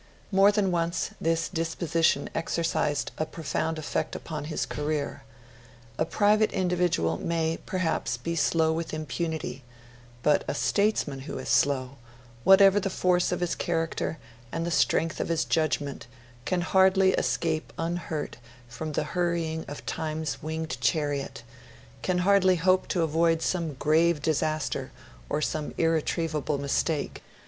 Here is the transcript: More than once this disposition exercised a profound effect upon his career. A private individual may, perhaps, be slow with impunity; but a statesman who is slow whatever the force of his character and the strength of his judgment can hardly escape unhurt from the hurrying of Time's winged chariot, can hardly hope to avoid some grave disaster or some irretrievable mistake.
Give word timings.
More 0.31 0.51
than 0.51 0.71
once 0.71 1.11
this 1.21 1.47
disposition 1.47 2.27
exercised 2.33 3.11
a 3.19 3.25
profound 3.27 3.77
effect 3.77 4.15
upon 4.15 4.45
his 4.45 4.65
career. 4.65 5.21
A 5.99 6.05
private 6.05 6.51
individual 6.51 7.19
may, 7.19 7.59
perhaps, 7.67 8.17
be 8.17 8.35
slow 8.35 8.73
with 8.73 8.95
impunity; 8.95 9.63
but 10.23 10.43
a 10.47 10.55
statesman 10.55 11.19
who 11.29 11.37
is 11.37 11.49
slow 11.49 11.97
whatever 12.43 12.79
the 12.79 12.89
force 12.89 13.31
of 13.31 13.41
his 13.41 13.53
character 13.53 14.17
and 14.51 14.65
the 14.65 14.71
strength 14.71 15.19
of 15.19 15.27
his 15.29 15.45
judgment 15.45 16.07
can 16.45 16.61
hardly 16.61 17.11
escape 17.13 17.71
unhurt 17.77 18.37
from 18.67 18.93
the 18.93 19.03
hurrying 19.03 19.63
of 19.67 19.85
Time's 19.85 20.41
winged 20.41 20.81
chariot, 20.81 21.43
can 22.01 22.17
hardly 22.25 22.55
hope 22.55 22.87
to 22.87 23.03
avoid 23.03 23.43
some 23.43 23.75
grave 23.75 24.19
disaster 24.19 24.91
or 25.29 25.43
some 25.43 25.75
irretrievable 25.77 26.57
mistake. 26.57 27.21